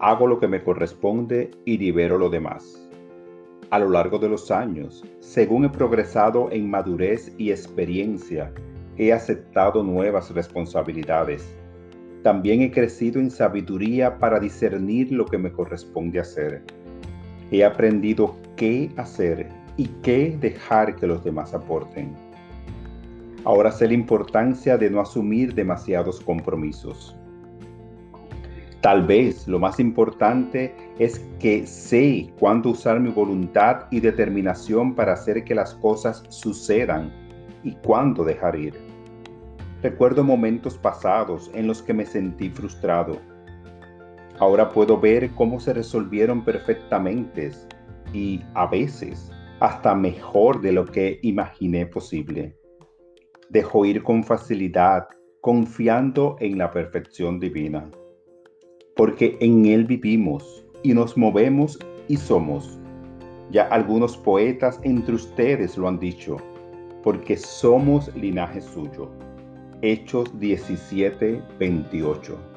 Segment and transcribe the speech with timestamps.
[0.00, 2.82] hago lo que me corresponde y libero lo demás.
[3.70, 8.52] A lo largo de los años, según he progresado en madurez y experiencia,
[8.96, 11.44] he aceptado nuevas responsabilidades.
[12.22, 16.62] También he crecido en sabiduría para discernir lo que me corresponde hacer.
[17.50, 22.14] He aprendido qué hacer y qué dejar que los demás aporten.
[23.44, 27.16] Ahora sé la importancia de no asumir demasiados compromisos.
[28.86, 35.14] Tal vez lo más importante es que sé cuándo usar mi voluntad y determinación para
[35.14, 37.12] hacer que las cosas sucedan
[37.64, 38.74] y cuándo dejar ir.
[39.82, 43.18] Recuerdo momentos pasados en los que me sentí frustrado.
[44.38, 47.50] Ahora puedo ver cómo se resolvieron perfectamente
[48.12, 52.56] y a veces hasta mejor de lo que imaginé posible.
[53.50, 55.08] Dejo ir con facilidad,
[55.40, 57.90] confiando en la perfección divina
[58.96, 62.78] porque en Él vivimos y nos movemos y somos.
[63.50, 66.38] Ya algunos poetas entre ustedes lo han dicho,
[67.04, 69.08] porque somos linaje suyo.
[69.82, 72.55] Hechos 17, 28.